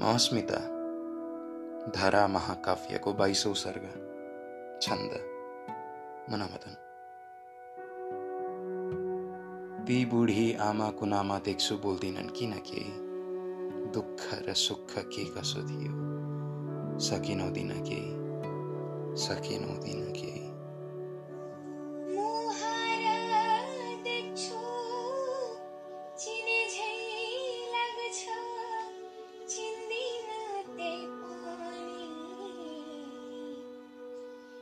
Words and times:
मौस्मिता 0.00 0.56
धारा 1.90 2.28
महाकाव्य 2.28 2.98
को 2.98 3.12
बाईसो 3.12 3.54
सर्ग, 3.54 3.82
छंद 4.82 5.10
मनामदन 6.32 6.74
ती 9.84 10.04
बूढ़ी 10.04 10.54
आमा 10.54 10.90
को 10.90 10.98
कुनामा 10.98 11.38
देख्छु 11.38 11.76
बोल्दिनन् 11.76 12.28
किनके 12.28 12.84
दुःख 13.90 14.48
र 14.48 14.54
सुख 14.54 14.98
के 14.98 15.24
कसो 15.24 15.60
थियो? 15.60 15.92
सकिनौदिन 16.98 17.70
के 17.70 18.18
सकिनौदिन 19.16 20.12
के। 20.16 20.47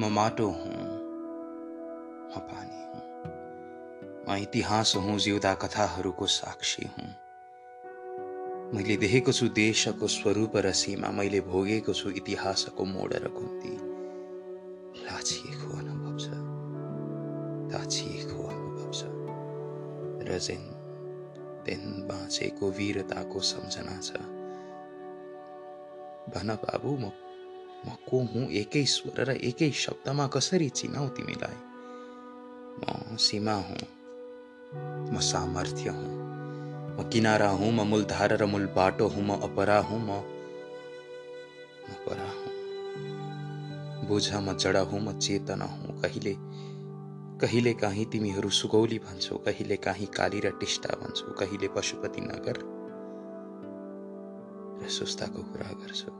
म 0.00 0.12
माटो 0.12 0.46
हुँ 0.46 0.74
म 2.28 2.38
पानी 2.38 2.82
हुँ 2.84 3.02
म 4.28 4.42
इतिहास 4.42 4.92
हुँ 4.96 5.18
जिउँदा 5.18 5.54
कथाहरूको 5.54 6.26
साक्षी 6.26 6.86
हुँ 6.86 7.27
मैले 8.74 8.96
देखेको 8.96 9.32
छु 9.32 9.48
देशको 9.48 10.06
स्वरूप 10.06 10.56
र 10.56 10.72
सीमा 10.72 11.08
मैले 11.08 11.40
भोगेको 11.40 11.92
छु 11.92 12.10
इतिहासको 12.10 12.84
मोड 12.84 13.14
र 13.14 13.28
घुम्ती 13.28 13.78
दिन 21.64 22.08
बाँचेको 22.08 22.70
वीरताको 22.70 23.40
सम्झना 23.40 24.00
छ। 24.00 24.12
भन 26.34 26.48
बाबु 26.54 26.96
म 26.96 27.12
म 27.86 27.96
को 28.08 28.18
हुँ? 28.24 28.50
एकै 28.50 28.84
स्वर 28.84 29.24
र 29.24 29.30
एकै 29.30 29.70
शब्दमा 29.70 30.26
कसरी 30.26 30.68
चिनाउ 30.68 31.08
तिमीलाई? 31.08 31.58
म 32.80 33.16
सीमा 33.16 33.54
हुँ। 33.54 33.78
म 35.14 35.20
सामर्थ्य 35.20 35.90
हुँ। 35.90 36.27
म 36.98 37.08
किनारा 37.10 37.48
हूँ 37.50 37.72
म 37.72 37.86
मूलधारा 37.86 38.36
र 38.36 38.46
मूल 38.46 38.66
बाटो 38.66 39.06
हूँ 39.08 39.24
म 39.24 39.40
अपरा 39.40 39.78
हूँ 39.80 40.00
म 40.00 40.20
परा 42.06 42.30
हूँ 42.30 44.06
बुझ 44.08 44.32
म 44.34 44.56
जडा 44.56 44.80
हूँ 44.80 45.00
म 45.00 45.18
चेतना 45.18 45.64
हूँ 45.64 46.00
कहिले 46.02 46.34
कहिले 47.40 47.72
काहीँ 47.74 48.04
तिमीहरू 48.04 48.48
सुगौली 48.50 48.98
भन्छौ 48.98 49.36
कहिले 49.36 49.76
काहीँ 49.76 50.06
काली 50.06 50.40
र 50.40 50.50
टिस्टा 50.50 50.96
भन्छौ 50.96 51.32
कहिले 51.32 51.68
पशुपति 51.68 52.20
नगर 52.20 52.58
र 54.82 54.88
सुस्ताको 54.88 55.42
कुरा 55.42 55.70
गर्छौ 55.78 56.12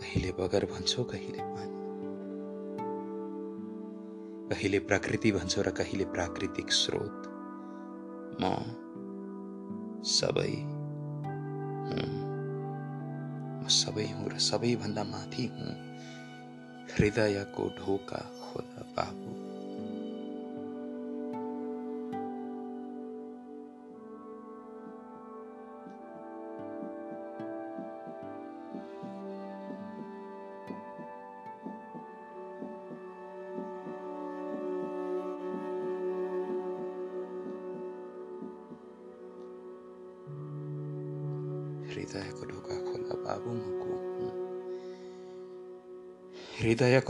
कहिले 0.00 0.32
बगर 0.32 0.64
भन्छौ 0.64 1.04
कहिले 1.04 1.42
पानी 1.42 1.80
कहिले 4.54 4.78
प्रकृति 4.78 5.32
भन्छौ 5.32 5.62
र 5.62 5.70
कहिले 5.70 6.04
प्राकृतिक 6.04 6.72
स्रोत 6.72 7.28
म 8.42 8.54
सबै। 10.04 10.52
म 13.62 13.68
सबै 13.68 14.06
हुँ 14.06 14.30
र 14.30 14.38
सबैभन्दा 14.38 15.04
माथि 15.04 15.46
हुँ। 15.46 15.74
हृदयको 16.94 17.68
ढोका 17.78 18.16
खोला 18.16 18.82
बाबु। 18.96 19.51
हृदयको 41.92 42.44
ढोका 42.44 42.74
खोला 42.74 43.14
बाबु 43.14 43.52
म 43.52 43.58
को 43.58 43.84
हुँ? 43.84 44.42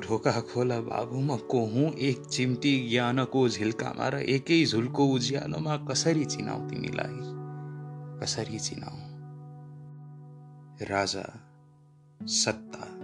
ढोका 0.00 0.40
खोला 0.40 0.80
बाबु 0.80 1.20
म 1.20 1.36
को 1.36 1.60
हुँ? 1.60 1.94
एक 1.94 2.26
चिम्टी 2.26 2.88
ज्ञानको 2.88 3.48
झिल्कामा 3.48 4.08
र 4.08 4.14
एकै 4.14 4.64
झुलको 4.64 5.06
उज्यालोमा 5.06 5.76
कसरी 5.76 6.24
चिनाउ 6.24 6.70
तिमीलाई? 6.70 7.40
कसरी 8.20 8.58
चिनाउ 8.58 9.16
राजा 10.90 11.40
सत्ता 12.26 12.96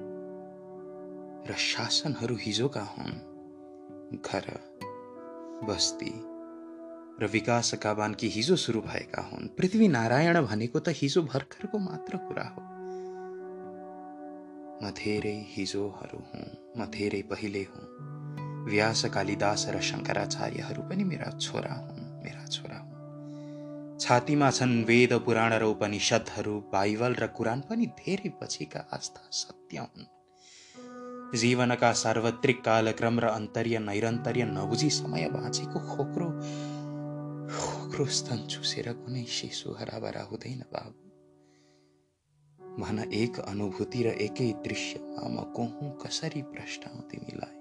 र 1.53 1.55
शासनहरू 1.59 2.37
हिजोका 2.41 2.81
हुन्। 2.81 4.17
घर 4.17 4.61
बस्ती 5.65 6.32
र 7.21 7.27
विकासका 7.27 7.95
बानकी 7.95 8.29
हिजो 8.29 8.57
सुरु 8.57 8.81
भएका 8.81 9.23
हुन्। 9.23 9.49
पृथ्वी 9.49 9.89
नारायण 9.89 10.47
भनेको 10.47 10.79
त 10.79 10.89
हिजो 10.89 11.23
भर्खरको 11.23 11.79
मात्र 11.79 12.17
कुरा 12.17 12.47
हो। 12.49 12.63
म 14.83 14.91
धेरै 14.91 15.47
हिजोहरू 15.49 16.19
हुँ 16.19 16.47
म 16.79 16.87
धेरै 16.87 17.23
पहिले 17.23 17.63
हुँ। 17.63 17.85
व्यास 18.65 19.05
कालिदास 19.05 19.67
र 19.69 19.81
शङ्कराचार्यहरू 19.81 20.83
पनि 20.83 21.05
मेरा 21.05 21.31
छोरा 21.39 21.75
हुन् 21.75 22.25
मेरा 22.25 22.47
छोरा 22.47 22.79
हुन्। 22.79 23.99
छातीमा 24.01 24.51
छन् 24.51 24.85
वेद 24.85 25.13
पुराण 25.13 25.53
र 25.53 25.63
उपनिषदहरू 25.63 26.61
बाइबल 26.73 27.15
र 27.15 27.27
कुरान 27.27 27.61
पनि 27.61 27.87
धेरै 27.87 28.31
पछिका 28.43 28.89
आस्था 28.93 29.29
सत्य 29.33 29.79
हुन्। 29.79 30.11
जीवनका 31.39 31.93
सार्वत्रिक 31.93 32.65
कालक्रम 32.65 33.21
र 33.21 33.25
अन्तर्य 33.25 33.79
नैरन्तर्य 33.79 34.45
नबुझी 34.45 34.91
समय 34.91 35.29
बाँचेको 35.29 35.81
खोक्रो 35.81 36.27
खोक्रो 37.93 38.05
स्तन 38.09 38.41
चुसेर 38.49 38.87
कुनै 38.93 39.23
शिशु 39.29 39.71
हराभरा 39.71 40.23
हुँदैन 40.23 40.61
बाबु। 40.73 41.09
भन 42.81 42.99
एक 43.13 43.35
अनुभूति 43.43 44.01
र 44.03 44.09
एकै 44.27 44.49
दृश्यमा 44.65 45.29
म 45.29 45.37
कसरी 46.01 46.43
प्रष्टाउँ 46.53 47.03
तिमीलाई? 47.11 47.57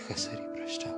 कसरी 0.00 0.46
प्रष्टाउँ 0.54 0.95